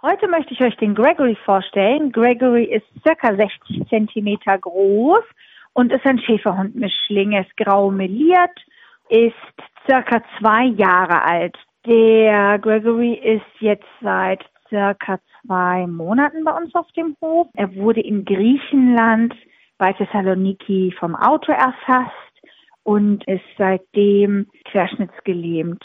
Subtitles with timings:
[0.00, 2.12] Heute möchte ich euch den Gregory vorstellen.
[2.12, 5.24] Gregory ist circa 60 Zentimeter groß
[5.72, 7.32] und ist ein Schäferhundmischling.
[7.32, 8.64] Er ist grau meliert,
[9.08, 9.34] ist
[9.90, 11.56] circa zwei Jahre alt.
[11.84, 17.48] Der Gregory ist jetzt seit circa zwei Monaten bei uns auf dem Hof.
[17.54, 19.34] Er wurde in Griechenland
[19.78, 22.14] bei Thessaloniki vom Auto erfasst
[22.84, 25.84] und ist seitdem querschnittsgelähmt.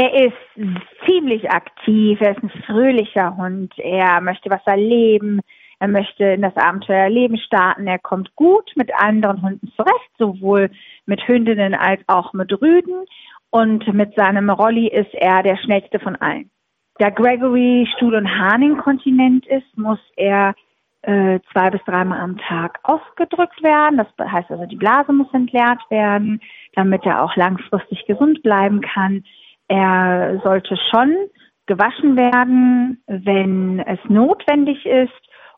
[0.00, 0.78] Er ist
[1.08, 5.40] ziemlich aktiv, er ist ein fröhlicher Hund, er möchte was erleben,
[5.80, 10.70] er möchte in das Abenteuerleben starten, er kommt gut mit anderen Hunden zurecht, sowohl
[11.06, 13.06] mit Hündinnen als auch mit Rüden
[13.50, 16.48] und mit seinem Rolli ist er der schnellste von allen.
[17.00, 20.54] Da Gregory Stuhl- und Harninkontinent ist, muss er
[21.02, 23.96] äh, zwei bis dreimal am Tag ausgedrückt werden.
[23.96, 26.40] Das heißt also, die Blase muss entleert werden,
[26.74, 29.24] damit er auch langfristig gesund bleiben kann.
[29.68, 31.14] Er sollte schon
[31.66, 35.12] gewaschen werden, wenn es notwendig ist.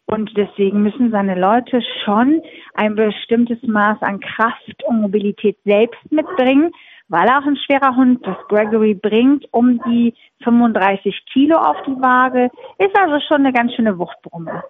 [0.06, 2.42] Und deswegen müssen seine Leute schon
[2.74, 6.72] ein bestimmtes Maß an Kraft und Mobilität selbst mitbringen,
[7.06, 12.00] weil er auch ein schwerer Hund, das Gregory bringt, um die 35 Kilo auf die
[12.00, 14.64] Waage, ist also schon eine ganz schöne Wuchtbrumme.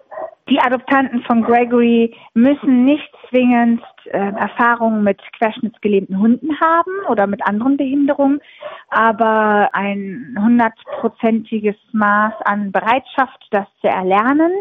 [0.49, 7.45] Die Adoptanten von Gregory müssen nicht zwingend äh, Erfahrungen mit querschnittsgelähmten Hunden haben oder mit
[7.47, 8.41] anderen Behinderungen,
[8.89, 14.51] aber ein hundertprozentiges Maß an Bereitschaft, das zu erlernen,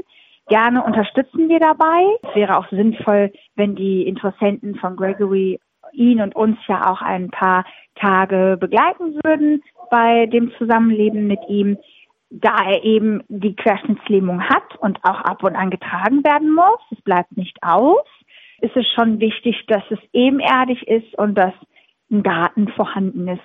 [0.49, 2.05] gerne unterstützen wir dabei.
[2.29, 5.59] Es wäre auch sinnvoll, wenn die Interessenten von Gregory
[5.93, 7.65] ihn und uns ja auch ein paar
[7.97, 11.79] Tage begleiten würden bei dem Zusammenleben mit ihm
[12.31, 17.03] da er eben die Querschnittslähmung hat und auch ab und an getragen werden muss, es
[17.03, 18.07] bleibt nicht aus,
[18.61, 21.55] ist es schon wichtig, dass es ebenerdig ist und dass
[22.11, 23.43] ein Garten vorhanden ist,